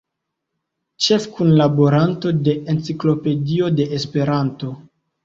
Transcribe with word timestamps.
Ĉefkunlaboranto 1.07 2.31
de 2.47 2.55
"Enciklopedio 2.73 3.69
de 3.81 3.87
Esperanto". 3.99 4.73